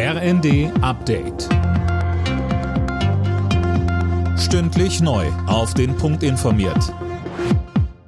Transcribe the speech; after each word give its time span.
RND 0.00 0.70
Update. 0.80 1.48
Stündlich 4.38 5.00
neu. 5.00 5.26
Auf 5.48 5.74
den 5.74 5.96
Punkt 5.96 6.22
informiert. 6.22 6.94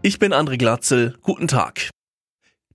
Ich 0.00 0.20
bin 0.20 0.32
André 0.32 0.56
Glatzel. 0.56 1.16
Guten 1.22 1.48
Tag. 1.48 1.90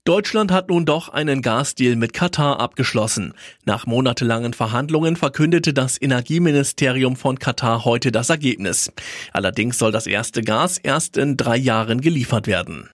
Deutschland 0.04 0.52
hat 0.52 0.68
nun 0.68 0.84
doch 0.84 1.08
einen 1.08 1.40
Gasdeal 1.40 1.96
mit 1.96 2.12
Katar 2.12 2.60
abgeschlossen. 2.60 3.32
Nach 3.64 3.86
monatelangen 3.86 4.52
Verhandlungen 4.52 5.16
verkündete 5.16 5.72
das 5.72 6.00
Energieministerium 6.00 7.16
von 7.16 7.38
Katar 7.38 7.86
heute 7.86 8.12
das 8.12 8.28
Ergebnis. 8.28 8.92
Allerdings 9.32 9.78
soll 9.78 9.92
das 9.92 10.06
erste 10.06 10.42
Gas 10.42 10.76
erst 10.76 11.16
in 11.16 11.38
drei 11.38 11.56
Jahren 11.56 12.02
geliefert 12.02 12.46
werden. 12.46 12.90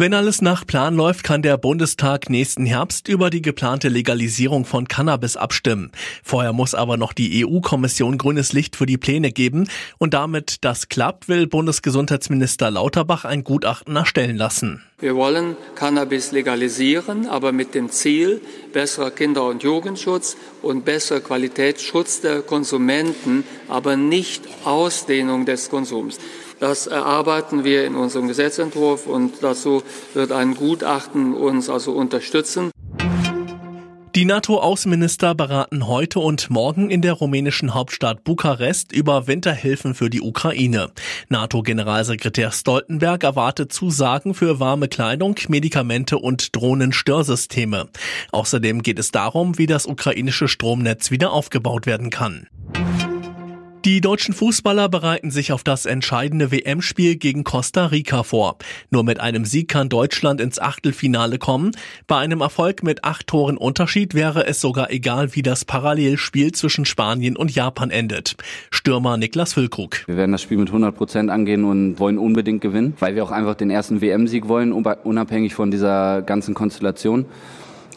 Wenn 0.00 0.14
alles 0.14 0.42
nach 0.42 0.64
Plan 0.64 0.94
läuft, 0.94 1.24
kann 1.24 1.42
der 1.42 1.58
Bundestag 1.58 2.30
nächsten 2.30 2.66
Herbst 2.66 3.08
über 3.08 3.30
die 3.30 3.42
geplante 3.42 3.88
Legalisierung 3.88 4.64
von 4.64 4.86
Cannabis 4.86 5.36
abstimmen. 5.36 5.90
Vorher 6.22 6.52
muss 6.52 6.72
aber 6.72 6.96
noch 6.96 7.12
die 7.12 7.44
EU-Kommission 7.44 8.16
grünes 8.16 8.52
Licht 8.52 8.76
für 8.76 8.86
die 8.86 8.96
Pläne 8.96 9.32
geben 9.32 9.68
und 9.98 10.14
damit 10.14 10.58
das 10.60 10.88
klappt, 10.88 11.28
will 11.28 11.48
Bundesgesundheitsminister 11.48 12.70
Lauterbach 12.70 13.24
ein 13.24 13.42
Gutachten 13.42 13.96
erstellen 13.96 14.36
lassen. 14.36 14.84
Wir 15.00 15.16
wollen 15.16 15.56
Cannabis 15.74 16.30
legalisieren, 16.30 17.26
aber 17.26 17.50
mit 17.50 17.74
dem 17.74 17.90
Ziel 17.90 18.40
besserer 18.72 19.10
Kinder- 19.10 19.46
und 19.46 19.64
Jugendschutz 19.64 20.36
und 20.62 20.84
besserer 20.84 21.20
Qualitätsschutz 21.20 22.20
der 22.20 22.42
Konsumenten, 22.42 23.42
aber 23.66 23.96
nicht 23.96 24.44
Ausdehnung 24.64 25.44
des 25.44 25.70
Konsums. 25.70 26.18
Das 26.60 26.86
erarbeiten 26.86 27.62
wir 27.64 27.84
in 27.84 27.94
unserem 27.94 28.26
Gesetzentwurf 28.26 29.06
und 29.06 29.42
dazu 29.42 29.82
wird 30.14 30.32
ein 30.32 30.54
Gutachten 30.54 31.34
uns 31.34 31.70
also 31.70 31.92
unterstützen. 31.92 32.70
Die 34.18 34.24
NATO-Außenminister 34.24 35.36
beraten 35.36 35.86
heute 35.86 36.18
und 36.18 36.50
morgen 36.50 36.90
in 36.90 37.02
der 37.02 37.12
rumänischen 37.12 37.72
Hauptstadt 37.72 38.24
Bukarest 38.24 38.90
über 38.90 39.28
Winterhilfen 39.28 39.94
für 39.94 40.10
die 40.10 40.20
Ukraine. 40.20 40.90
NATO-Generalsekretär 41.28 42.50
Stoltenberg 42.50 43.22
erwartet 43.22 43.72
Zusagen 43.72 44.34
für 44.34 44.58
warme 44.58 44.88
Kleidung, 44.88 45.36
Medikamente 45.46 46.18
und 46.18 46.56
Drohnenstörsysteme. 46.56 47.90
Außerdem 48.32 48.82
geht 48.82 48.98
es 48.98 49.12
darum, 49.12 49.56
wie 49.56 49.66
das 49.66 49.86
ukrainische 49.86 50.48
Stromnetz 50.48 51.12
wieder 51.12 51.30
aufgebaut 51.30 51.86
werden 51.86 52.10
kann. 52.10 52.48
Die 53.84 54.00
deutschen 54.00 54.34
Fußballer 54.34 54.88
bereiten 54.88 55.30
sich 55.30 55.52
auf 55.52 55.62
das 55.62 55.86
entscheidende 55.86 56.50
WM-Spiel 56.50 57.14
gegen 57.14 57.44
Costa 57.44 57.86
Rica 57.86 58.24
vor. 58.24 58.56
Nur 58.90 59.04
mit 59.04 59.20
einem 59.20 59.44
Sieg 59.44 59.68
kann 59.68 59.88
Deutschland 59.88 60.40
ins 60.40 60.58
Achtelfinale 60.58 61.38
kommen. 61.38 61.70
Bei 62.08 62.16
einem 62.16 62.40
Erfolg 62.40 62.82
mit 62.82 63.04
acht 63.04 63.28
Toren 63.28 63.56
Unterschied 63.56 64.14
wäre 64.14 64.46
es 64.46 64.60
sogar 64.60 64.90
egal, 64.90 65.36
wie 65.36 65.42
das 65.42 65.64
Parallelspiel 65.64 66.50
zwischen 66.52 66.86
Spanien 66.86 67.36
und 67.36 67.54
Japan 67.54 67.90
endet. 67.90 68.34
Stürmer 68.72 69.16
Niklas 69.16 69.52
Füllkrug. 69.52 70.02
Wir 70.08 70.16
werden 70.16 70.32
das 70.32 70.42
Spiel 70.42 70.58
mit 70.58 70.68
100 70.68 70.96
Prozent 70.96 71.30
angehen 71.30 71.64
und 71.64 72.00
wollen 72.00 72.18
unbedingt 72.18 72.60
gewinnen, 72.60 72.94
weil 72.98 73.14
wir 73.14 73.22
auch 73.22 73.30
einfach 73.30 73.54
den 73.54 73.70
ersten 73.70 74.00
WM-Sieg 74.00 74.48
wollen, 74.48 74.72
unabhängig 74.72 75.54
von 75.54 75.70
dieser 75.70 76.22
ganzen 76.22 76.54
Konstellation 76.54 77.26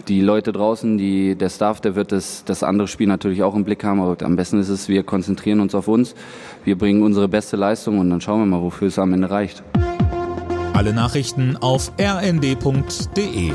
die 0.08 0.22
Leute 0.22 0.52
draußen, 0.52 0.98
die, 0.98 1.36
der 1.36 1.50
Staff, 1.50 1.82
der 1.82 1.96
wird 1.96 2.12
das, 2.12 2.44
das 2.46 2.64
andere 2.64 2.88
Spiel 2.88 3.08
natürlich 3.08 3.44
auch 3.44 3.56
im 3.56 3.64
Blick 3.64 3.84
haben. 3.84 4.02
Aber 4.02 4.24
am 4.26 4.36
besten 4.36 4.60
ist 4.60 4.70
es, 4.70 4.88
wir 4.88 5.04
konzentrieren 5.04 5.60
uns 5.60 5.76
auf 5.76 5.88
uns. 5.88 6.16
Wir 6.64 6.78
bringen 6.78 7.04
unsere 7.04 7.28
beste 7.28 7.58
Leistung 7.58 8.00
und 8.00 8.10
dann 8.10 8.22
schauen 8.22 8.40
wir 8.40 8.46
mal, 8.46 8.62
wofür 8.62 8.88
es 8.88 9.00
am 9.00 9.14
Ende 9.14 9.30
reicht. 9.30 9.64
Alle 10.74 10.94
Nachrichten 10.94 11.58
auf 11.58 11.92
rnd.de 12.00 13.52